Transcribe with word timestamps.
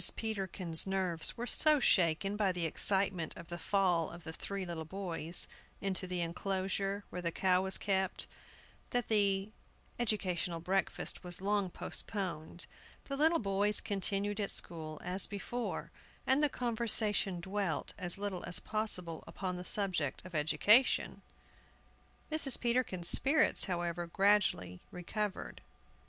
PETERKIN'S 0.15 0.87
nerves 0.87 1.37
were 1.37 1.45
so 1.45 1.79
shaken 1.79 2.35
by 2.35 2.51
the 2.51 2.65
excitement 2.65 3.37
of 3.37 3.49
the 3.49 3.59
fall 3.59 4.09
of 4.09 4.23
the 4.23 4.33
three 4.33 4.65
little 4.65 4.83
boys 4.83 5.47
into 5.79 6.07
the 6.07 6.21
enclosure 6.21 7.03
where 7.11 7.21
the 7.21 7.31
cow 7.31 7.61
was 7.61 7.77
kept 7.77 8.25
that 8.89 9.09
the 9.09 9.51
educational 9.99 10.59
breakfast 10.59 11.23
was 11.23 11.39
long 11.39 11.69
postponed. 11.69 12.65
The 13.03 13.15
little 13.15 13.37
boys 13.37 13.79
continued 13.79 14.39
at 14.39 14.49
school, 14.49 14.99
as 15.03 15.27
before, 15.27 15.91
and 16.25 16.41
the 16.43 16.49
conversation 16.49 17.39
dwelt 17.39 17.93
as 17.99 18.17
little 18.17 18.43
as 18.45 18.59
possible 18.59 19.23
upon 19.27 19.55
the 19.55 19.63
subject 19.63 20.25
of 20.25 20.33
education. 20.33 21.21
Mrs. 22.31 22.59
Peterkin's 22.59 23.07
spirits, 23.09 23.65
however, 23.65 24.07
gradually 24.07 24.81
recovered. 24.89 25.61